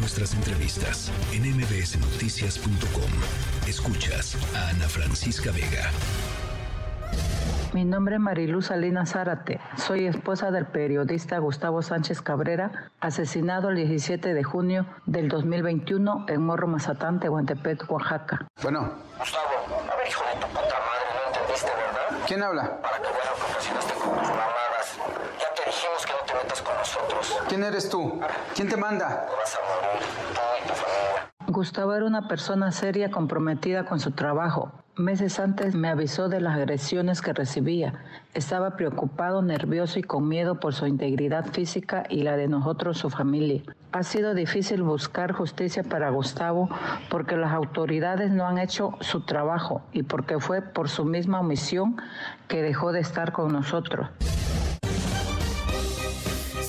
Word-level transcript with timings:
nuestras 0.00 0.34
entrevistas 0.34 1.12
en 1.32 1.42
mbsnoticias.com. 1.42 3.10
Escuchas 3.68 4.36
a 4.56 4.70
Ana 4.70 4.88
Francisca 4.88 5.50
Vega. 5.52 5.90
Mi 7.74 7.84
nombre 7.84 8.14
es 8.14 8.20
Mariluz 8.20 8.66
Salinas 8.66 9.10
Zárate. 9.10 9.60
Soy 9.76 10.06
esposa 10.06 10.50
del 10.50 10.66
periodista 10.66 11.38
Gustavo 11.38 11.82
Sánchez 11.82 12.22
Cabrera, 12.22 12.90
asesinado 13.00 13.68
el 13.68 13.76
17 13.76 14.32
de 14.32 14.42
junio 14.42 14.86
del 15.04 15.28
2021 15.28 16.24
en 16.28 16.42
Morro 16.42 16.66
Mazatán, 16.66 17.20
Tehuantepec, 17.20 17.88
Oaxaca. 17.90 18.46
Bueno. 18.62 18.94
Gustavo, 19.18 19.44
a 19.92 19.96
ver, 19.96 20.08
hijo 20.08 20.24
de 20.24 20.40
tu 20.40 20.46
puta 20.48 20.62
madre, 20.62 21.04
no 21.14 21.26
entendiste, 21.28 21.70
¿verdad? 21.70 22.24
¿Quién 22.26 22.42
habla? 22.42 22.80
Para 22.80 22.96
que 22.96 23.02
veas 23.02 23.28
lo 23.28 23.36
que 23.36 23.52
ocasionaste 23.52 23.92
con 23.94 24.18
tus 24.18 24.28
mamadas. 24.28 24.98
Ya 25.38 25.54
te 25.54 25.70
dijimos 25.70 26.06
que 26.06 26.12
no 26.12 26.18
te 26.26 26.34
metas 26.34 26.62
con 26.62 26.74
nosotros. 26.74 27.39
¿Quién 27.50 27.64
eres 27.64 27.88
tú? 27.90 28.12
¿Quién 28.54 28.68
te 28.68 28.76
manda? 28.76 29.26
Gustavo 31.48 31.96
era 31.96 32.04
una 32.04 32.28
persona 32.28 32.70
seria 32.70 33.10
comprometida 33.10 33.86
con 33.86 33.98
su 33.98 34.12
trabajo. 34.12 34.70
Meses 34.94 35.40
antes 35.40 35.74
me 35.74 35.88
avisó 35.88 36.28
de 36.28 36.40
las 36.40 36.54
agresiones 36.54 37.20
que 37.20 37.32
recibía. 37.32 38.04
Estaba 38.34 38.76
preocupado, 38.76 39.42
nervioso 39.42 39.98
y 39.98 40.04
con 40.04 40.28
miedo 40.28 40.60
por 40.60 40.74
su 40.74 40.86
integridad 40.86 41.44
física 41.46 42.04
y 42.08 42.22
la 42.22 42.36
de 42.36 42.46
nosotros, 42.46 42.98
su 42.98 43.10
familia. 43.10 43.62
Ha 43.90 44.04
sido 44.04 44.34
difícil 44.34 44.84
buscar 44.84 45.32
justicia 45.32 45.82
para 45.82 46.10
Gustavo 46.10 46.68
porque 47.08 47.36
las 47.36 47.52
autoridades 47.52 48.30
no 48.30 48.46
han 48.46 48.58
hecho 48.58 48.92
su 49.00 49.22
trabajo 49.22 49.82
y 49.90 50.04
porque 50.04 50.38
fue 50.38 50.62
por 50.62 50.88
su 50.88 51.04
misma 51.04 51.40
omisión 51.40 51.96
que 52.46 52.62
dejó 52.62 52.92
de 52.92 53.00
estar 53.00 53.32
con 53.32 53.52
nosotros. 53.52 54.08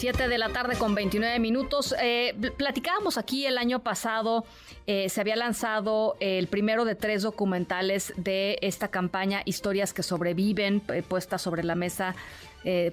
7 0.02 0.28
de 0.28 0.40
la 0.40 0.50
tarde 0.50 0.80
con 0.80 0.96
29 0.96 1.38
minutos. 1.38 1.94
Eh, 2.02 2.34
platicábamos 2.58 3.20
aquí 3.20 3.46
el 3.46 3.60
año 3.60 3.84
pasado, 3.84 4.46
eh, 4.88 5.10
se 5.10 5.22
había 5.22 5.36
lanzado 5.36 6.18
el 6.20 6.48
primero 6.48 6.86
de 6.86 6.96
tres 6.96 7.22
documentales 7.22 8.12
de 8.18 8.58
esta 8.64 8.88
campaña 8.88 9.44
Historias 9.46 9.94
que 9.94 10.02
sobreviven, 10.02 10.82
eh, 10.88 11.04
puesta 11.08 11.38
sobre 11.38 11.64
la 11.64 11.76
mesa 11.76 12.16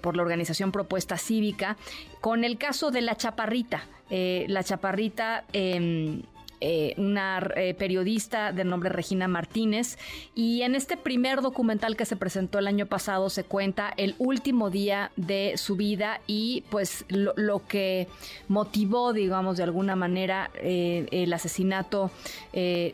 por 0.03 0.17
la 0.17 0.23
organización 0.23 0.73
Propuesta 0.73 1.19
Cívica, 1.19 1.77
con 2.23 2.43
el 2.45 2.57
caso 2.57 2.91
de 2.91 3.03
la 3.03 3.17
Chaparrita. 3.17 3.87
la 4.11 4.65
Chaparrita 4.65 5.45
em, 5.53 6.23
eh, 6.61 6.95
una 6.97 7.39
eh, 7.57 7.75
periodista 7.75 8.53
de 8.53 8.65
nombre 8.65 8.89
Regina 8.91 9.29
Martínez. 9.29 9.99
Y 10.35 10.63
en 10.63 10.75
este 10.75 10.97
primer 10.97 11.41
documental 11.41 11.97
que 11.97 12.05
se 12.05 12.17
presentó 12.17 12.59
el 12.59 12.67
año 12.67 12.87
pasado 12.87 13.31
se 13.31 13.45
cuenta 13.45 13.93
el 13.97 14.15
último 14.19 14.71
día 14.71 15.13
de 15.17 15.55
su 15.57 15.77
vida 15.77 16.21
y 16.27 16.65
pues 16.71 17.05
lo, 17.09 17.67
que 17.67 18.09
motivó, 18.49 19.13
digamos, 19.13 19.57
de 19.57 19.63
alguna 19.63 19.97
manera 19.97 20.51
eh, 20.55 21.07
el 21.11 21.33
asesinato, 21.33 22.11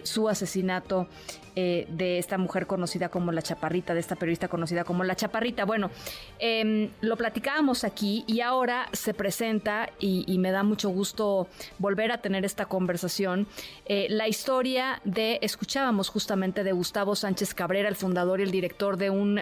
su 0.03 0.29
asesinato 0.29 1.09
de 1.55 2.19
esta 2.19 2.37
mujer 2.37 2.67
conocida 2.67 3.09
como 3.09 3.31
la 3.31 3.41
Chaparrita, 3.41 3.95
de 3.95 4.01
esta 4.01 4.17
periodista 4.17 4.49
conocida 4.49 4.85
como 4.85 5.05
la 5.05 5.15
Chaparrita. 5.15 5.65
Bueno, 5.65 5.91
em, 6.39 6.91
lo 7.01 7.17
platicábamos 7.17 7.85
aquí 7.85 8.25
y 8.27 8.41
ahora 8.41 8.89
se 8.93 9.15
presenta 9.15 9.89
y, 10.01 10.37
me 10.39 10.51
da 10.51 10.63
mucho 10.63 10.91
gusto 10.91 11.49
volver 11.79 12.13
a 12.13 12.19
tener 12.19 12.45
esta 12.45 12.67
conversación. 12.67 13.47
Eh, 13.87 14.07
la 14.11 14.29
historia 14.29 15.01
de, 15.05 15.39
escuchábamos 15.43 16.09
justamente 16.09 16.65
de 16.65 16.73
Gustavo 16.73 17.15
Sánchez 17.15 17.55
Cabrera, 17.55 17.89
el 17.89 17.97
fundador 17.97 18.41
y 18.41 18.45
el 18.45 18.51
director 18.51 18.97
de 18.97 19.11
un 19.11 19.41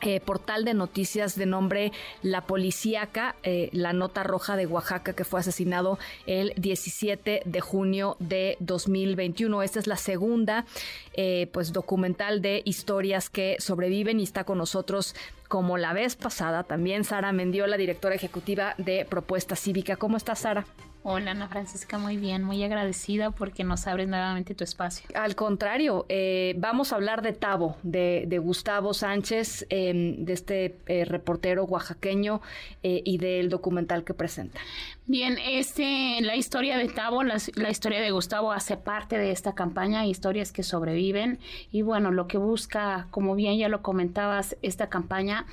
eh, 0.00 0.20
portal 0.20 0.64
de 0.64 0.74
noticias 0.74 1.34
de 1.34 1.44
nombre 1.44 1.90
La 2.22 2.42
Policíaca, 2.42 3.34
eh, 3.42 3.68
la 3.72 3.92
nota 3.92 4.22
roja 4.22 4.54
de 4.56 4.64
Oaxaca, 4.64 5.12
que 5.12 5.24
fue 5.24 5.40
asesinado 5.40 5.98
el 6.26 6.52
17 6.56 7.42
de 7.44 7.60
junio 7.60 8.16
de 8.20 8.56
2021. 8.60 9.60
Esta 9.64 9.80
es 9.80 9.88
la 9.88 9.96
segunda 9.96 10.66
eh, 11.14 11.48
pues 11.52 11.72
documental 11.72 12.42
de 12.42 12.62
historias 12.64 13.28
que 13.28 13.56
sobreviven 13.58 14.20
y 14.20 14.22
está 14.22 14.44
con 14.44 14.58
nosotros 14.58 15.16
como 15.48 15.78
la 15.78 15.92
vez 15.92 16.14
pasada 16.14 16.62
también 16.62 17.02
Sara 17.02 17.32
Mendiola, 17.32 17.76
directora 17.76 18.14
ejecutiva 18.14 18.74
de 18.78 19.04
Propuesta 19.04 19.56
Cívica. 19.56 19.96
¿Cómo 19.96 20.16
estás, 20.16 20.40
Sara? 20.40 20.64
Hola 21.04 21.30
Ana 21.30 21.46
Francisca, 21.46 21.96
muy 21.96 22.16
bien, 22.16 22.42
muy 22.42 22.62
agradecida 22.64 23.30
porque 23.30 23.62
nos 23.62 23.86
abres 23.86 24.08
nuevamente 24.08 24.56
tu 24.56 24.64
espacio. 24.64 25.08
Al 25.14 25.36
contrario, 25.36 26.06
eh, 26.08 26.54
vamos 26.58 26.92
a 26.92 26.96
hablar 26.96 27.22
de 27.22 27.32
Tavo, 27.32 27.76
de, 27.84 28.40
Gustavo 28.42 28.92
Sánchez, 28.92 29.64
em, 29.70 30.24
de 30.24 30.32
este 30.32 30.76
eh, 30.86 31.04
reportero 31.04 31.64
oaxaqueño 31.64 32.40
eh, 32.82 33.00
y 33.04 33.18
del 33.18 33.48
documental 33.48 34.02
que 34.02 34.12
presenta. 34.12 34.60
Bien, 35.06 35.38
este, 35.42 36.18
la 36.20 36.36
historia 36.36 36.76
de 36.76 36.88
Tavo, 36.88 37.22
la, 37.22 37.36
historia 37.70 38.00
de 38.00 38.10
Gustavo 38.10 38.52
hace 38.52 38.76
parte 38.76 39.16
de 39.16 39.30
esta 39.30 39.54
campaña, 39.54 40.04
historias 40.04 40.52
que 40.52 40.62
sobreviven 40.62 41.38
y 41.70 41.80
bueno, 41.82 42.10
lo 42.10 42.26
que 42.26 42.36
busca, 42.36 43.06
como 43.10 43.34
bien 43.34 43.56
ya 43.56 43.68
lo 43.68 43.80
comentabas, 43.80 44.56
esta 44.60 44.90
campaña 44.90 45.46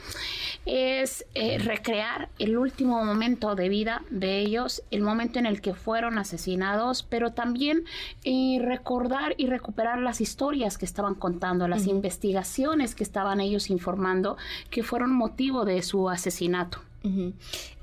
es 0.66 1.26
recrear 1.60 2.28
el 2.38 2.58
último 2.58 3.06
momento 3.06 3.56
de 3.56 3.70
vida 3.70 4.02
de 4.10 4.40
ellos, 4.40 4.84
el 4.92 5.02
momento 5.02 5.35
en 5.40 5.46
el 5.46 5.62
que 5.62 5.74
fueron 5.74 6.18
asesinados, 6.18 7.04
pero 7.04 7.34
también 7.34 7.84
eh, 8.24 8.60
recordar 8.62 9.36
y 9.38 9.48
recuperar 9.48 10.00
las 10.00 10.22
historias 10.22 10.78
que 10.78 10.86
estaban 10.86 11.16
contando, 11.16 11.68
las 11.68 11.88
investigaciones 11.88 12.96
que 12.96 13.04
estaban 13.04 13.40
ellos 13.40 13.70
informando, 13.70 14.38
que 14.70 14.84
fueron 14.84 15.14
motivo 15.14 15.66
de 15.66 15.82
su 15.82 16.10
asesinato. 16.10 16.80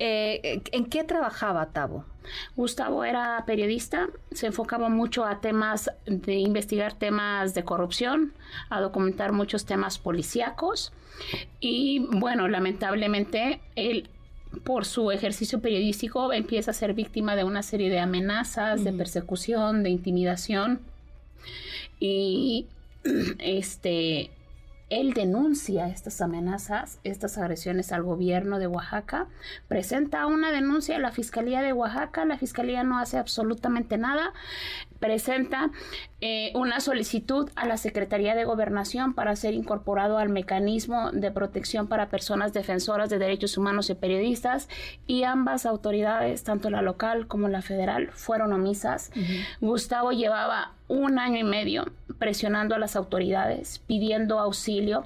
Eh, 0.00 0.62
¿En 0.72 0.86
qué 0.86 1.04
trabajaba 1.04 1.66
Tavo? 1.66 2.04
Gustavo 2.56 3.04
era 3.04 3.44
periodista, 3.46 4.08
se 4.32 4.46
enfocaba 4.46 4.88
mucho 4.88 5.24
a 5.24 5.41
temas 5.41 5.91
de 6.06 6.34
investigar 6.34 6.94
temas 6.94 7.54
de 7.54 7.64
corrupción, 7.64 8.32
a 8.68 8.80
documentar 8.80 9.32
muchos 9.32 9.64
temas 9.64 9.98
policíacos 9.98 10.92
y 11.60 12.00
bueno, 12.10 12.48
lamentablemente 12.48 13.60
él 13.76 14.08
por 14.64 14.84
su 14.84 15.10
ejercicio 15.10 15.60
periodístico 15.60 16.32
empieza 16.32 16.70
a 16.70 16.74
ser 16.74 16.94
víctima 16.94 17.36
de 17.36 17.44
una 17.44 17.62
serie 17.62 17.90
de 17.90 17.98
amenazas, 17.98 18.84
de 18.84 18.92
persecución, 18.92 19.82
de 19.82 19.90
intimidación. 19.90 20.80
Y 21.98 22.66
este 23.38 24.30
él 24.92 25.14
denuncia 25.14 25.88
estas 25.88 26.20
amenazas, 26.20 26.98
estas 27.02 27.38
agresiones 27.38 27.92
al 27.92 28.02
gobierno 28.02 28.58
de 28.58 28.66
Oaxaca, 28.66 29.26
presenta 29.66 30.26
una 30.26 30.52
denuncia 30.52 30.96
a 30.96 30.98
la 30.98 31.12
Fiscalía 31.12 31.62
de 31.62 31.72
Oaxaca, 31.72 32.26
la 32.26 32.36
Fiscalía 32.36 32.84
no 32.84 32.98
hace 32.98 33.16
absolutamente 33.16 33.96
nada, 33.96 34.34
presenta 35.02 35.70
eh, 36.20 36.52
una 36.54 36.78
solicitud 36.78 37.50
a 37.56 37.66
la 37.66 37.76
Secretaría 37.76 38.36
de 38.36 38.44
Gobernación 38.44 39.12
para 39.12 39.34
ser 39.34 39.52
incorporado 39.52 40.16
al 40.16 40.28
mecanismo 40.28 41.10
de 41.10 41.32
protección 41.32 41.88
para 41.88 42.08
personas 42.08 42.52
defensoras 42.52 43.10
de 43.10 43.18
derechos 43.18 43.58
humanos 43.58 43.91
y 43.91 43.94
periodistas 43.94 44.68
y 45.08 45.24
ambas 45.24 45.66
autoridades, 45.66 46.44
tanto 46.44 46.70
la 46.70 46.80
local 46.80 47.26
como 47.26 47.48
la 47.48 47.60
federal, 47.60 48.10
fueron 48.12 48.52
omisas. 48.52 49.10
Gustavo 49.60 50.12
llevaba 50.12 50.72
un 50.92 51.19
año 51.19 51.38
y 51.38 51.44
medio 51.44 51.86
presionando 52.19 52.75
a 52.75 52.78
las 52.78 52.97
autoridades, 52.97 53.80
pidiendo 53.86 54.38
auxilio. 54.38 55.04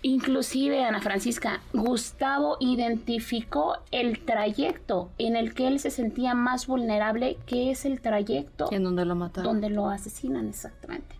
Inclusive, 0.00 0.82
Ana 0.82 1.00
Francisca, 1.00 1.60
Gustavo 1.74 2.56
identificó 2.60 3.76
el 3.90 4.20
trayecto 4.24 5.10
en 5.18 5.36
el 5.36 5.54
que 5.54 5.68
él 5.68 5.80
se 5.80 5.90
sentía 5.90 6.34
más 6.34 6.66
vulnerable, 6.66 7.36
que 7.46 7.70
es 7.70 7.84
el 7.84 8.00
trayecto 8.00 8.72
en 8.72 8.84
donde 8.84 9.04
lo 9.04 9.14
Donde 9.42 9.68
lo 9.68 9.90
asesinan, 9.90 10.48
exactamente. 10.48 11.14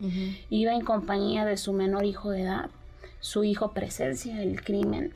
Iba 0.48 0.72
en 0.72 0.80
compañía 0.80 1.44
de 1.44 1.58
su 1.58 1.74
menor 1.74 2.04
hijo 2.06 2.30
de 2.30 2.42
edad. 2.42 2.70
Su 3.20 3.44
hijo 3.44 3.72
presencia 3.72 4.42
el 4.42 4.64
crimen. 4.64 5.12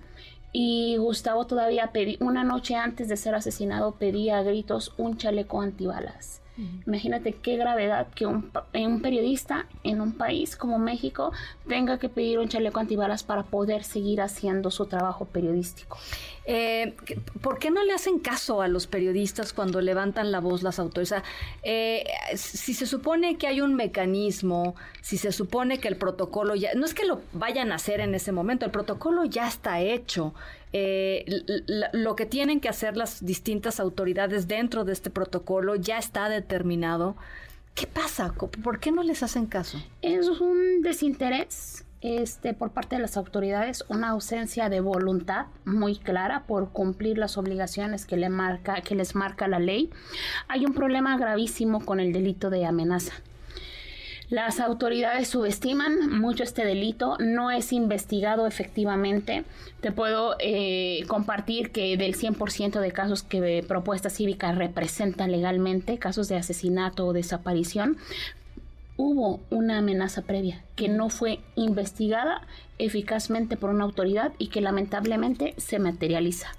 Y 0.52 0.98
Gustavo 0.98 1.46
todavía 1.46 1.92
pedí, 1.92 2.18
una 2.20 2.44
noche 2.44 2.74
antes 2.74 3.08
de 3.08 3.16
ser 3.16 3.34
asesinado 3.34 3.92
pedía 3.92 4.38
a 4.38 4.42
gritos 4.42 4.92
un 4.98 5.16
chaleco 5.16 5.62
antibalas. 5.62 6.41
Imagínate 6.86 7.32
qué 7.32 7.56
gravedad 7.56 8.08
que 8.14 8.26
un, 8.26 8.50
un, 8.74 9.00
periodista 9.00 9.66
en 9.84 10.02
un 10.02 10.12
país 10.12 10.54
como 10.54 10.78
México 10.78 11.32
tenga 11.66 11.98
que 11.98 12.10
pedir 12.10 12.38
un 12.38 12.48
chaleco 12.48 12.78
antibalas 12.78 13.24
para 13.24 13.42
poder 13.42 13.84
seguir 13.84 14.20
haciendo 14.20 14.70
su 14.70 14.84
trabajo 14.84 15.24
periodístico. 15.24 15.96
Eh, 16.44 16.94
¿Por 17.40 17.58
qué 17.58 17.70
no 17.70 17.82
le 17.84 17.94
hacen 17.94 18.18
caso 18.18 18.62
a 18.62 18.68
los 18.68 18.86
periodistas 18.86 19.52
cuando 19.52 19.80
levantan 19.80 20.30
la 20.30 20.40
voz 20.40 20.62
las 20.62 20.78
autoridades? 20.78 21.24
Eh, 21.62 22.04
si 22.34 22.74
se 22.74 22.84
supone 22.84 23.38
que 23.38 23.46
hay 23.46 23.60
un 23.60 23.74
mecanismo, 23.74 24.74
si 25.00 25.16
se 25.16 25.32
supone 25.32 25.78
que 25.78 25.88
el 25.88 25.96
protocolo 25.96 26.54
ya, 26.54 26.74
no 26.74 26.84
es 26.84 26.92
que 26.94 27.06
lo 27.06 27.22
vayan 27.32 27.72
a 27.72 27.76
hacer 27.76 28.00
en 28.00 28.14
ese 28.14 28.32
momento, 28.32 28.66
el 28.66 28.72
protocolo 28.72 29.24
ya 29.24 29.48
está 29.48 29.80
hecho. 29.80 30.34
Eh, 30.72 31.24
lo 31.92 32.16
que 32.16 32.26
tienen 32.26 32.60
que 32.60 32.68
hacer 32.68 32.96
las 32.96 33.24
distintas 33.24 33.78
autoridades 33.80 34.48
dentro 34.48 34.84
de 34.84 34.92
este 34.92 35.10
protocolo 35.10 35.76
ya 35.76 35.98
está 35.98 36.28
determinado. 36.28 37.16
¿Qué 37.74 37.86
pasa? 37.86 38.32
¿Por 38.32 38.80
qué 38.80 38.92
no 38.92 39.02
les 39.02 39.22
hacen 39.22 39.46
caso? 39.46 39.78
Es 40.02 40.28
un 40.28 40.82
desinterés 40.82 41.84
este, 42.02 42.52
por 42.52 42.72
parte 42.72 42.96
de 42.96 43.02
las 43.02 43.16
autoridades 43.16 43.84
una 43.88 44.10
ausencia 44.10 44.68
de 44.68 44.80
voluntad 44.80 45.46
muy 45.64 45.96
clara 45.96 46.44
por 46.46 46.70
cumplir 46.70 47.16
las 47.16 47.38
obligaciones 47.38 48.06
que, 48.06 48.16
le 48.16 48.28
marca, 48.28 48.80
que 48.82 48.94
les 48.94 49.14
marca 49.14 49.46
la 49.48 49.60
ley. 49.60 49.90
Hay 50.48 50.66
un 50.66 50.74
problema 50.74 51.16
gravísimo 51.16 51.84
con 51.84 52.00
el 52.00 52.12
delito 52.12 52.50
de 52.50 52.66
amenaza. 52.66 53.12
Las 54.32 54.60
autoridades 54.60 55.28
subestiman 55.28 56.18
mucho 56.18 56.42
este 56.42 56.64
delito, 56.64 57.18
no 57.18 57.50
es 57.50 57.70
investigado 57.70 58.46
efectivamente. 58.46 59.44
Te 59.82 59.92
puedo 59.92 60.36
eh, 60.38 61.04
compartir 61.06 61.70
que 61.70 61.98
del 61.98 62.16
100% 62.16 62.80
de 62.80 62.92
casos 62.92 63.22
que 63.22 63.62
Propuesta 63.68 64.08
Cívica 64.08 64.50
representa 64.52 65.28
legalmente, 65.28 65.98
casos 65.98 66.28
de 66.28 66.36
asesinato 66.36 67.06
o 67.06 67.12
desaparición, 67.12 67.98
hubo 68.96 69.40
una 69.50 69.76
amenaza 69.76 70.22
previa 70.22 70.64
que 70.76 70.88
no 70.88 71.10
fue 71.10 71.40
investigada 71.54 72.40
eficazmente 72.78 73.58
por 73.58 73.68
una 73.68 73.84
autoridad 73.84 74.32
y 74.38 74.46
que 74.46 74.62
lamentablemente 74.62 75.52
se 75.58 75.78
materializa. 75.78 76.56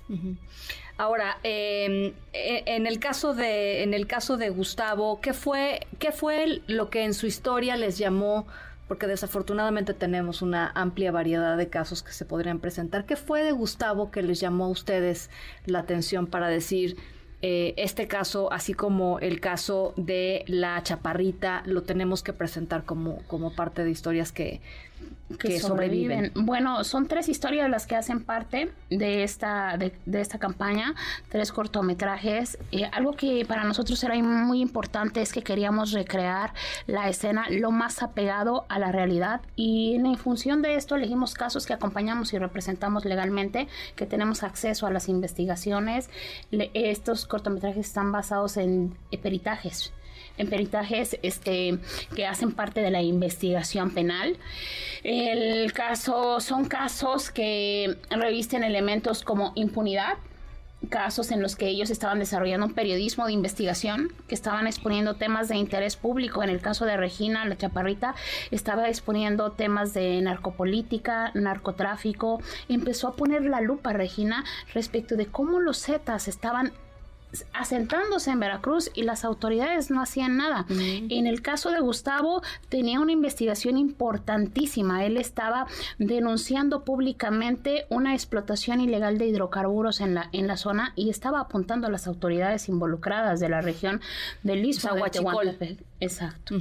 Ahora, 0.97 1.37
em, 1.43 2.13
e, 2.33 2.63
en 2.67 2.85
el 2.85 2.99
caso 2.99 3.33
de 3.33 3.83
en 3.83 3.93
el 3.93 4.05
caso 4.07 4.37
de 4.37 4.49
Gustavo, 4.49 5.19
¿qué 5.21 5.33
fue 5.33 5.87
qué 5.99 6.11
fue 6.11 6.61
lo 6.67 6.89
que 6.89 7.03
en 7.03 7.13
su 7.13 7.25
historia 7.25 7.75
les 7.77 7.97
llamó? 7.97 8.47
Porque 8.87 9.07
desafortunadamente 9.07 9.93
tenemos 9.93 10.41
una 10.41 10.71
amplia 10.75 11.11
variedad 11.11 11.57
de 11.57 11.69
casos 11.69 12.03
que 12.03 12.11
se 12.11 12.25
podrían 12.25 12.59
presentar. 12.59 13.05
¿Qué 13.05 13.15
fue 13.15 13.43
de 13.43 13.51
Gustavo 13.51 14.11
que 14.11 14.21
les 14.21 14.39
llamó 14.39 14.65
a 14.65 14.69
ustedes 14.69 15.29
la 15.65 15.79
atención 15.79 16.27
para 16.27 16.47
decir 16.47 16.97
eh, 17.45 17.73
este 17.75 18.07
caso, 18.07 18.53
así 18.53 18.73
como 18.73 19.19
el 19.19 19.41
caso 19.41 19.93
de 19.97 20.45
la 20.47 20.81
chaparrita, 20.81 21.61
lo 21.65 21.83
tenemos 21.83 22.23
que 22.23 22.31
presentar 22.31 22.85
como, 22.85 23.21
como 23.27 23.53
parte 23.53 23.83
de 23.83 23.91
historias 23.91 24.31
que, 24.31 24.61
que, 25.37 25.59
sobreviven. 25.59 26.31
Bueno, 26.35 26.83
son 26.83 27.07
tres 27.07 27.29
historias 27.29 27.69
las 27.69 27.87
que 27.87 27.95
hacen 27.95 28.23
parte 28.23 28.71
de 28.89 29.23
esta, 29.23 29.77
de, 29.77 29.93
esta 30.19 30.37
campaña, 30.37 30.95
tres 31.29 31.51
cortometrajes. 31.51 32.57
Eh, 32.71 32.85
algo 32.91 33.13
que 33.13 33.45
para 33.45 33.63
nosotros 33.63 34.03
era 34.03 34.15
muy 34.15 34.61
importante 34.61 35.21
es 35.21 35.33
que 35.33 35.41
queríamos 35.41 35.91
recrear 35.91 36.53
la 36.87 37.09
escena 37.09 37.47
lo 37.49 37.71
más 37.71 38.03
apegado 38.03 38.65
a 38.69 38.79
la 38.79 38.91
realidad 38.91 39.41
y 39.55 39.95
en 39.95 40.17
función 40.17 40.61
de 40.61 40.75
esto 40.75 40.95
elegimos 40.95 41.33
casos 41.33 41.65
que 41.65 41.73
acompañamos 41.73 42.33
y 42.33 42.37
representamos 42.37 43.05
legalmente, 43.05 43.67
que 43.95 44.05
tenemos 44.05 44.43
acceso 44.43 44.85
a 44.85 44.91
las 44.91 45.09
investigaciones. 45.09 46.09
estos 46.73 47.25
cortometrajes 47.25 47.87
están 47.87 48.11
basados 48.11 48.57
en 48.57 48.95
peritajes 49.21 49.93
en 50.37 50.49
peritajes 50.49 51.17
este, 51.21 51.79
que 52.15 52.25
hacen 52.25 52.51
parte 52.51 52.81
de 52.81 52.91
la 52.91 53.01
investigación 53.01 53.91
penal. 53.91 54.37
El 55.03 55.71
caso 55.73 56.39
son 56.39 56.65
casos 56.65 57.29
que 57.29 57.97
revisten 58.09 58.63
elementos 58.63 59.23
como 59.23 59.51
impunidad, 59.55 60.17
casos 60.89 61.31
en 61.31 61.41
los 61.41 61.55
que 61.55 61.67
ellos 61.67 61.89
estaban 61.89 62.19
desarrollando 62.19 62.67
un 62.67 62.73
periodismo 62.73 63.25
de 63.25 63.33
investigación, 63.33 64.11
que 64.27 64.35
estaban 64.35 64.67
exponiendo 64.67 65.15
temas 65.15 65.47
de 65.47 65.55
interés 65.55 65.95
público. 65.95 66.43
En 66.43 66.49
el 66.49 66.61
caso 66.61 66.85
de 66.85 66.97
Regina, 66.97 67.45
la 67.45 67.57
chaparrita, 67.57 68.15
estaba 68.51 68.89
exponiendo 68.89 69.51
temas 69.51 69.93
de 69.93 70.21
narcopolítica, 70.21 71.31
narcotráfico. 71.33 72.41
Empezó 72.69 73.07
a 73.07 73.15
poner 73.15 73.43
la 73.43 73.61
lupa, 73.61 73.93
Regina, 73.93 74.43
respecto 74.73 75.15
de 75.15 75.27
cómo 75.27 75.59
los 75.59 75.81
Zetas 75.81 76.27
estaban 76.27 76.73
asentándose 77.53 78.31
en 78.31 78.39
Veracruz 78.39 78.91
y 78.93 79.03
las 79.03 79.25
autoridades 79.25 79.91
no 79.91 80.01
hacían 80.01 80.37
nada. 80.37 80.65
En 80.69 81.27
el 81.27 81.41
caso 81.41 81.71
de 81.71 81.79
Gustavo 81.79 82.41
tenía 82.69 82.99
una 82.99 83.11
investigación 83.11 83.77
importantísima. 83.77 85.05
Él 85.05 85.17
estaba 85.17 85.67
denunciando 85.97 86.83
públicamente 86.83 87.85
una 87.89 88.13
explotación 88.13 88.81
ilegal 88.81 89.17
de 89.17 89.27
hidrocarburos 89.27 90.01
en 90.01 90.15
la 90.15 90.29
en 90.31 90.47
la 90.47 90.57
zona 90.57 90.93
y 90.95 91.09
estaba 91.09 91.39
apuntando 91.39 91.87
a 91.87 91.89
las 91.89 92.07
autoridades 92.07 92.69
involucradas 92.69 93.39
de 93.39 93.49
la 93.49 93.61
región 93.61 94.01
del 94.43 94.65
Istmo 94.65 94.95
de 94.95 95.77
Exacto. 96.03 96.55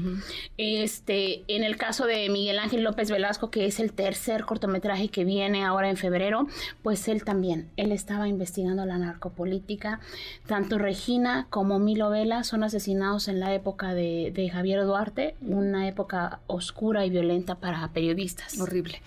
Este, 0.57 1.43
en 1.49 1.65
el 1.65 1.77
caso 1.77 2.07
de 2.07 2.29
Miguel 2.29 2.59
Ángel 2.59 2.85
López 2.85 3.11
Velasco, 3.11 3.51
que 3.51 3.67
es 3.67 3.81
el 3.81 3.93
tercer 3.93 4.45
cortometraje 4.45 5.09
que 5.09 5.25
viene 5.25 5.65
ahora 5.65 5.91
en 5.91 5.97
febrero, 5.97 6.47
pues 6.83 7.09
él 7.09 7.25
también, 7.25 7.69
él 7.77 7.91
estaba 7.93 8.29
investigando 8.29 8.87
la 8.87 8.99
narcopolítica, 8.99 10.01
tanto 10.47 10.79
Regina 10.79 11.47
como 11.51 11.79
Milo 11.79 12.11
Vela 12.11 12.45
son 12.45 12.63
asesinados 12.63 13.29
en 13.29 13.41
la 13.41 13.53
época 13.53 13.95
de, 13.95 14.51
Javier 14.53 14.85
Duarte, 14.85 15.35
una 15.41 15.89
época 15.89 16.41
oscura 16.47 17.07
y 17.07 17.11
violenta 17.11 17.57
para 17.57 17.89
periodistas. 17.89 18.61
Horrible. 18.61 19.01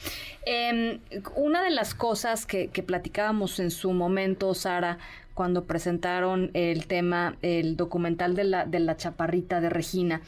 Em, 0.46 1.00
una 1.36 1.64
de 1.64 1.70
las 1.70 1.94
cosas 1.94 2.46
que, 2.46 2.70
que 2.70 2.84
platicábamos 2.84 3.60
en 3.60 3.70
su 3.70 3.92
momento, 3.94 4.54
Sara, 4.54 4.98
cuando 5.36 5.66
presentaron 5.66 6.50
el 6.56 6.88
tema, 6.88 7.38
el 7.44 7.78
documental 7.78 8.36
de 8.36 8.46
la, 8.46 8.66
de 8.66 8.80
la 8.80 8.98
chaparrita 8.98 9.62
de 9.62 9.70
Regina, 9.70 10.22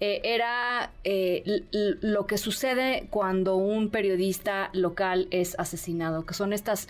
eh, 0.00 0.20
era 0.22 0.92
eh, 1.02 1.64
lo 1.72 2.26
que 2.26 2.38
sucede 2.38 3.06
cuando 3.10 3.56
un 3.56 3.90
periodista 3.90 4.70
local 4.72 5.28
es 5.30 5.58
asesinado, 5.58 6.24
que 6.24 6.34
son 6.34 6.52
estas 6.52 6.88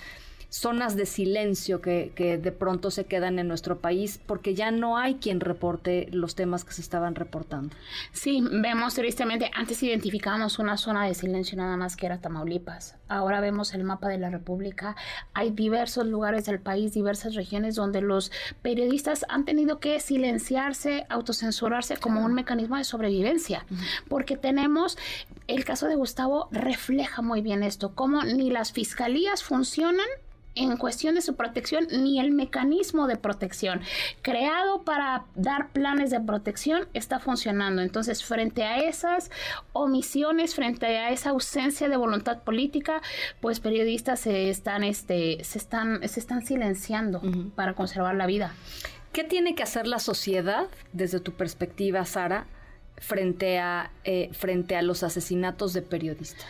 zonas 0.50 0.96
de 0.96 1.06
silencio 1.06 1.80
que, 1.80 2.12
que, 2.14 2.36
de 2.36 2.52
pronto 2.52 2.90
se 2.90 3.04
quedan 3.04 3.38
en 3.38 3.48
nuestro 3.48 3.78
país 3.78 4.20
porque 4.26 4.54
ya 4.54 4.70
no 4.72 4.98
hay 4.98 5.14
quien 5.14 5.40
reporte 5.40 6.08
los 6.10 6.34
temas 6.34 6.64
que 6.64 6.72
se 6.72 6.82
estaban 6.82 7.14
reportando. 7.14 7.74
Sí, 8.12 8.42
vemos 8.50 8.94
tristemente, 8.94 9.50
antes 9.54 9.82
identificábamos 9.82 10.58
una 10.58 10.76
zona 10.76 11.06
de 11.06 11.14
silencio 11.14 11.56
nada 11.56 11.76
más 11.76 11.96
que 11.96 12.06
era 12.06 12.20
Tamaulipas. 12.20 12.96
Ahora 13.08 13.40
vemos 13.40 13.74
el 13.74 13.84
mapa 13.84 14.08
de 14.08 14.18
la 14.18 14.30
República. 14.30 14.96
Hay 15.34 15.50
diversos 15.50 16.06
lugares 16.06 16.44
del 16.46 16.60
país, 16.60 16.92
diversas 16.92 17.34
regiones 17.34 17.76
donde 17.76 18.00
los 18.00 18.30
periodistas 18.62 19.24
han 19.28 19.44
tenido 19.44 19.78
que 19.78 20.00
silenciarse, 20.00 21.06
autocensurarse 21.08 21.96
como 21.96 22.24
un 22.24 22.34
mecanismo 22.34 22.76
de 22.76 22.84
sobrevivencia. 22.84 23.66
Porque 24.08 24.36
tenemos, 24.36 24.98
el 25.46 25.64
caso 25.64 25.86
de 25.86 25.96
Gustavo 25.96 26.48
refleja 26.50 27.22
muy 27.22 27.40
bien 27.40 27.62
esto, 27.62 27.94
cómo 27.94 28.22
ni 28.22 28.50
las 28.50 28.72
fiscalías 28.72 29.42
funcionan 29.42 30.06
en 30.54 30.76
cuestión 30.76 31.14
de 31.14 31.22
su 31.22 31.36
protección 31.36 31.86
ni 31.90 32.18
el 32.18 32.32
mecanismo 32.32 33.06
de 33.06 33.16
protección 33.16 33.80
creado 34.22 34.82
para 34.82 35.24
dar 35.34 35.70
planes 35.70 36.10
de 36.10 36.20
protección 36.20 36.88
está 36.92 37.20
funcionando. 37.20 37.82
Entonces, 37.82 38.24
frente 38.24 38.64
a 38.64 38.78
esas 38.78 39.30
omisiones, 39.72 40.54
frente 40.54 40.86
a 40.86 41.10
esa 41.10 41.30
ausencia 41.30 41.88
de 41.88 41.96
voluntad 41.96 42.42
política, 42.42 43.00
pues 43.40 43.60
periodistas 43.60 44.20
se 44.20 44.50
están, 44.50 44.82
este, 44.82 45.42
se 45.44 45.58
están, 45.58 46.06
se 46.08 46.20
están 46.20 46.44
silenciando 46.44 47.22
para 47.54 47.74
conservar 47.74 48.14
la 48.16 48.26
vida. 48.26 48.54
¿Qué 49.12 49.24
tiene 49.24 49.54
que 49.54 49.62
hacer 49.62 49.86
la 49.86 49.98
sociedad, 49.98 50.68
desde 50.92 51.20
tu 51.20 51.32
perspectiva, 51.32 52.04
Sara, 52.04 52.46
frente 52.96 53.58
a, 53.58 53.90
eh, 54.04 54.30
frente 54.32 54.76
a 54.76 54.82
los 54.82 55.02
asesinatos 55.02 55.72
de 55.72 55.82
periodistas? 55.82 56.46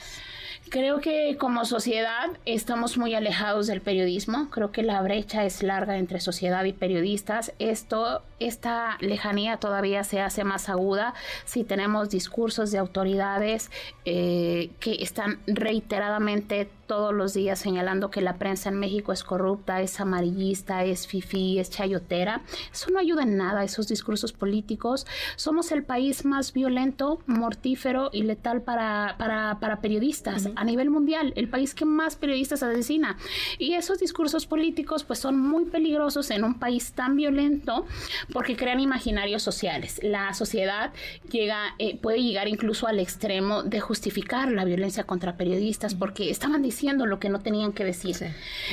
Creo 0.71 1.01
que 1.01 1.37
como 1.37 1.65
sociedad 1.65 2.31
estamos 2.47 2.97
muy 2.97 3.13
alejados 3.17 3.67
del 3.67 3.81
periodismo. 3.81 4.51
Creo 4.51 4.71
que 4.71 4.85
la 4.85 5.03
brecha 5.03 5.45
es 5.45 5.65
larga 5.65 5.99
entre 5.99 6.21
sociedad 6.21 6.63
y 6.63 6.73
periodistas. 6.73 7.53
Esto, 7.59 8.23
esta 8.41 8.97
lejanía 9.01 9.59
todavía 9.59 10.03
se 10.03 10.21
hace 10.21 10.45
más 10.45 10.69
aguda 10.69 11.15
si 11.45 11.63
tenemos 11.63 12.11
discursos 12.11 12.71
de 12.73 12.79
autoridades 12.79 13.71
eh, 14.05 14.71
que 14.81 14.97
están 15.01 15.39
reiteradamente 15.47 16.69
todos 16.91 17.15
los 17.15 17.35
días 17.35 17.57
señalando 17.61 18.11
que 18.11 18.21
la 18.21 18.35
prensa 18.35 18.69
en 18.69 18.75
México 18.75 19.13
es 19.13 19.23
corrupta, 19.23 19.81
es 19.81 20.01
amarillista, 20.01 20.85
es 20.85 21.07
fifí, 21.07 21.61
es 21.61 21.71
chayotera. 21.71 22.43
Eso 22.73 22.91
no 22.91 22.99
ayuda 22.99 23.23
en 23.23 23.37
nada, 23.37 23.63
esos 23.63 23.87
discursos 23.87 24.33
políticos. 24.33 25.07
Somos 25.37 25.71
el 25.71 25.85
país 25.85 26.25
más 26.25 26.53
violento, 26.53 27.21
mortífero 27.27 28.11
y 28.13 28.25
letal 28.25 28.63
para, 28.63 29.15
para, 29.19 29.61
para 29.61 29.81
periodistas 29.81 30.49
a 30.57 30.65
nivel 30.65 30.91
mundial, 30.91 31.33
el 31.37 31.49
país 31.49 31.77
que 31.77 31.85
más 31.85 32.17
periodistas 32.17 32.65
asesina. 32.65 33.17
Y 33.57 33.75
esos 33.75 34.01
discursos 34.01 34.47
políticos 34.47 35.05
pues 35.05 35.21
son 35.21 35.39
muy 35.39 35.67
peligrosos 35.67 36.33
en 36.33 36.43
un 36.43 36.59
país 36.59 36.91
tan 36.91 37.15
violento 37.15 37.87
porque 38.33 38.57
crean 38.57 38.81
imaginarios 38.81 39.43
sociales. 39.43 40.01
La 40.03 40.33
sociedad 40.35 40.93
llega, 41.31 41.75
eh, 41.79 41.99
puede 41.99 42.23
llegar 42.23 42.49
incluso 42.49 42.87
al 42.87 42.99
extremo 42.99 43.63
de 43.63 43.81
justificar 43.81 44.51
la 44.51 44.65
violencia 44.65 45.05
contra 45.05 45.37
periodistas 45.37 45.95
porque 45.95 46.31
estaban 46.31 46.63
diciendo 46.63 47.07
lo 47.07 47.19
que 47.19 47.29
no 47.29 47.41
tenían 47.41 47.73
que 47.73 47.85
decir. 47.85 48.17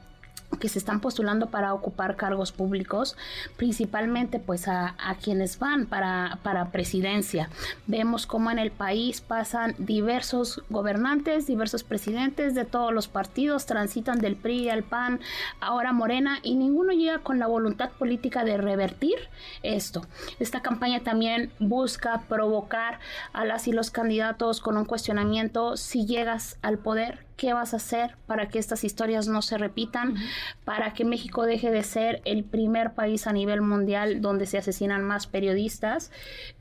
que 0.58 0.68
se 0.68 0.78
están 0.78 1.00
postulando 1.00 1.50
para 1.50 1.74
ocupar 1.74 2.16
cargos 2.16 2.52
públicos, 2.52 3.16
principalmente 3.56 4.38
pues 4.38 4.66
a, 4.68 4.96
quienes 5.22 5.58
van 5.58 5.86
para, 5.86 6.38
para 6.42 6.70
presidencia. 6.70 7.50
Vemos 7.86 8.26
cómo 8.26 8.50
en 8.50 8.58
el 8.58 8.70
país 8.70 9.20
pasan 9.20 9.74
diversos 9.78 10.62
gobernantes, 10.70 11.46
diversos 11.46 11.84
presidentes 11.84 12.54
de 12.54 12.64
todos 12.64 12.92
los 12.92 13.08
partidos, 13.08 13.66
transitan 13.66 14.18
del 14.18 14.36
PRI 14.36 14.70
al 14.70 14.84
PAN, 14.84 15.20
ahora 15.60 15.92
Morena, 15.92 16.38
y 16.42 16.56
ninguno 16.56 16.92
llega 16.92 17.18
con 17.18 17.38
la 17.38 17.46
voluntad 17.46 17.90
política 17.90 18.44
de 18.44 18.56
revertir 18.56 19.16
esto. 19.62 20.06
Esta 20.38 20.62
campaña 20.62 21.00
también 21.00 21.52
busca 21.58 22.22
provocar 22.28 23.00
a 23.32 23.44
las 23.44 23.68
y 23.68 23.72
los 23.72 23.90
candidatos 23.90 24.60
con 24.60 24.76
un 24.76 24.84
cuestionamiento 24.84 25.76
si 25.76 26.06
llegas 26.06 26.58
al 26.62 26.78
poder, 26.78 27.27
qué 27.38 27.54
vas 27.54 27.72
a 27.72 27.76
hacer 27.76 28.16
para 28.26 28.48
que 28.48 28.58
estas 28.58 28.84
historias 28.84 29.28
no 29.28 29.40
se 29.42 29.56
repitan, 29.56 30.16
para 30.64 30.92
que 30.92 31.04
México 31.04 31.46
deje 31.46 31.70
de 31.70 31.84
ser 31.84 32.20
el 32.24 32.44
primer 32.44 32.94
país 32.94 33.26
a 33.26 33.32
nivel 33.32 33.62
mundial 33.62 34.20
donde 34.20 34.44
se 34.44 34.58
asesinan 34.58 35.04
más 35.04 35.26
periodistas. 35.28 36.10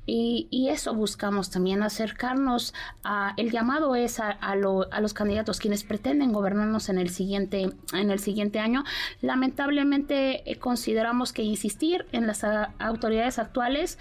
Y, 0.06 0.48
eso 0.70 0.94
buscamos 0.94 1.50
también, 1.50 1.82
acercarnos 1.82 2.74
a, 3.04 3.34
el 3.38 3.52
llamado 3.52 3.96
es 3.96 4.20
a, 4.20 4.30
a, 4.30 4.56
los 4.56 5.14
candidatos 5.14 5.60
quienes 5.60 5.84
pretenden 5.84 6.32
gobernarnos 6.32 6.90
en 6.90 6.98
el 6.98 7.10
siguiente, 7.10 7.72
en 7.94 8.12
el 8.12 8.20
siguiente 8.20 8.60
año. 8.60 8.84
Lamentablemente 9.22 10.50
eh, 10.50 10.60
consideramos 10.60 11.34
que 11.34 11.42
insistir 11.42 12.06
en 12.12 12.28
las 12.28 12.46
autoridades 12.80 13.40
actuales 13.40 13.98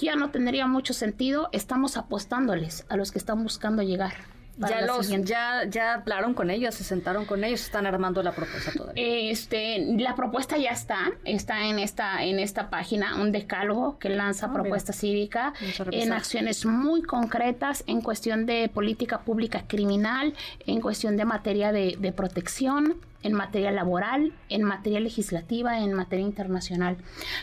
ya 0.00 0.16
no 0.16 0.30
tendría 0.30 0.66
mucho 0.66 0.94
sentido. 0.94 1.48
Estamos 1.52 1.96
apostándoles 1.96 2.86
a 2.88 2.96
los 2.96 3.10
que 3.10 3.18
están 3.18 3.42
buscando 3.42 3.82
llegar 3.82 4.31
ya 4.68 4.82
los 4.82 5.08
ya 5.08 5.64
ya 5.68 5.94
hablaron 5.94 6.34
con 6.34 6.50
ellos, 6.50 6.74
se 6.74 6.84
sentaron 6.84 7.24
con 7.24 7.44
ellos, 7.44 7.60
están 7.62 7.86
armando 7.86 8.22
la 8.22 8.32
propuesta 8.32 8.72
todavía. 8.72 9.30
Este, 9.30 9.84
la 9.98 10.14
propuesta 10.14 10.56
ya 10.56 10.70
está, 10.70 11.12
está 11.24 11.66
en 11.66 11.78
esta 11.78 12.24
en 12.24 12.38
esta 12.38 12.70
página 12.70 13.16
un 13.16 13.32
decálogo 13.32 13.98
que 13.98 14.08
lanza 14.08 14.46
ah, 14.46 14.52
propuesta 14.52 14.92
cívica 14.92 15.52
en 15.90 16.12
acciones 16.12 16.64
muy 16.66 17.02
concretas 17.02 17.84
en 17.86 18.00
cuestión 18.00 18.46
de 18.46 18.68
política 18.68 19.20
pública 19.20 19.64
criminal, 19.66 20.34
en 20.66 20.80
cuestión 20.80 21.16
de 21.16 21.24
materia 21.24 21.72
de, 21.72 21.96
de 21.98 22.12
protección 22.12 22.96
en 23.22 23.32
materia 23.32 23.70
laboral, 23.70 24.32
en 24.48 24.62
materia 24.62 25.00
legislativa, 25.00 25.80
en 25.80 25.92
materia 25.92 26.24
internacional. 26.24 26.96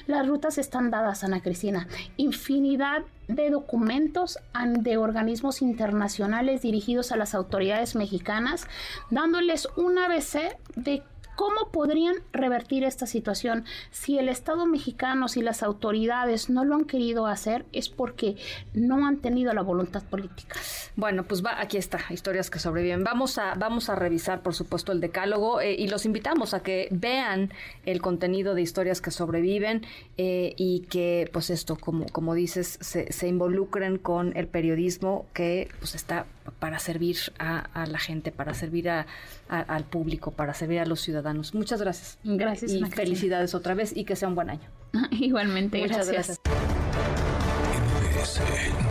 Las 0.08 0.28
rutas 0.28 0.58
están 0.58 0.92
dadas, 0.92 1.24
Ana 1.24 1.42
Cristina. 1.42 1.88
Infinidad 2.18 3.04
de 3.28 3.50
documentos 3.50 4.40
de 4.80 4.98
organismos 4.98 5.62
internacionales 5.62 6.62
dirigidos 6.62 7.12
a 7.12 7.18
las 7.18 7.36
autoridades 7.36 7.96
mexicanas, 7.96 8.68
dándoles 9.12 9.68
un 9.78 9.98
ABC 10.00 10.58
de 10.76 11.04
¿Cómo 11.40 11.70
podrían 11.72 12.16
revertir 12.34 12.84
esta 12.84 13.08
situación? 13.08 13.64
Si 13.92 14.20
el 14.20 14.28
Estado 14.28 14.66
mexicano, 14.66 15.30
si 15.30 15.42
las 15.42 15.64
autoridades 15.64 16.50
no 16.50 16.66
lo 16.66 16.76
han 16.76 16.84
querido 16.84 17.28
hacer, 17.28 17.66
es 17.72 17.88
porque 17.88 18.36
no 18.74 19.08
han 19.08 19.20
tenido 19.20 19.54
la 19.54 19.62
voluntad 19.62 20.04
política. 20.04 20.60
Bueno, 20.98 21.24
pues 21.24 21.42
va, 21.42 21.62
aquí 21.62 21.78
está, 21.78 22.02
historias 22.10 22.50
que 22.50 22.60
sobreviven. 22.60 23.06
Vamos 23.06 23.38
a, 23.38 23.54
vamos 23.54 23.88
a 23.88 23.96
revisar, 23.96 24.42
por 24.42 24.54
supuesto, 24.54 24.92
el 24.92 25.00
decálogo 25.00 25.62
eh, 25.62 25.76
y 25.80 25.88
los 25.88 26.06
invitamos 26.06 26.54
a 26.54 26.62
que 26.62 26.90
vean 26.92 27.54
el 27.86 28.02
contenido 28.02 28.54
de 28.54 28.62
historias 28.62 29.00
que 29.00 29.12
sobreviven 29.12 29.86
eh, 30.18 30.54
y 30.58 30.82
que, 30.90 31.30
pues 31.32 31.52
esto, 31.52 31.78
como, 31.78 32.06
como 32.08 32.34
dices, 32.34 32.80
se, 32.82 33.28
involucren 33.30 33.98
con 33.98 34.36
el 34.36 34.48
periodismo 34.48 35.26
que 35.34 35.70
pues 35.80 35.96
está 35.96 36.26
para 36.60 36.80
servir 36.80 37.16
a, 37.38 37.86
la 37.86 38.00
gente, 38.00 38.32
para 38.32 38.54
servir 38.54 38.90
al 38.90 39.84
público, 39.86 40.32
para 40.32 40.54
servir 40.54 40.80
a 40.80 40.86
los 40.86 41.00
ciudadanos. 41.00 41.29
Muchas 41.54 41.82
gracias. 41.82 42.18
Gracias. 42.24 42.72
Y 42.72 42.84
felicidades 42.86 43.56
otra 43.56 43.74
vez 43.74 43.96
y 43.96 44.06
que 44.06 44.16
sea 44.16 44.28
un 44.28 44.36
buen 44.36 44.50
año. 44.50 44.70
Igualmente, 45.12 45.80
Muchas 45.80 46.10
gracias. 46.10 46.40